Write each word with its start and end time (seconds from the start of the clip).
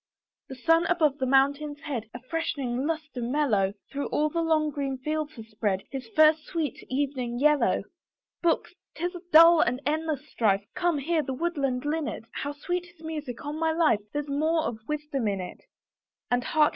The 0.49 0.55
sun 0.55 0.87
above 0.87 1.19
the 1.19 1.27
mountain's 1.27 1.81
head, 1.81 2.09
A 2.11 2.19
freshening 2.23 2.87
lustre 2.87 3.21
mellow, 3.21 3.75
Through 3.91 4.07
all 4.07 4.29
the 4.29 4.41
long 4.41 4.71
green 4.71 4.97
fields 4.97 5.33
has 5.35 5.45
spread, 5.49 5.83
His 5.91 6.07
first 6.15 6.43
sweet 6.45 6.83
evening 6.89 7.37
yellow. 7.37 7.83
Books! 8.41 8.73
'tis 8.95 9.13
a 9.13 9.21
dull 9.31 9.61
and 9.61 9.79
endless 9.85 10.27
strife, 10.27 10.65
Come, 10.73 10.97
hear 10.97 11.21
the 11.21 11.35
woodland 11.35 11.85
linnet, 11.85 12.23
How 12.31 12.51
sweet 12.51 12.87
his 12.87 13.03
music; 13.05 13.45
on 13.45 13.59
my 13.59 13.71
life 13.71 13.99
There's 14.11 14.27
more 14.27 14.63
of 14.63 14.79
wisdom 14.87 15.27
in 15.27 15.39
it. 15.39 15.61
And 16.31 16.45
hark! 16.45 16.69